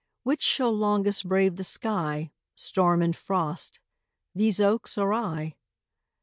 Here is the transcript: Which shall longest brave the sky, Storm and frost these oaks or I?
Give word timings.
Which 0.23 0.41
shall 0.41 0.73
longest 0.75 1.27
brave 1.27 1.57
the 1.57 1.63
sky, 1.63 2.31
Storm 2.55 3.03
and 3.03 3.15
frost 3.15 3.79
these 4.33 4.59
oaks 4.59 4.97
or 4.97 5.13
I? 5.13 5.53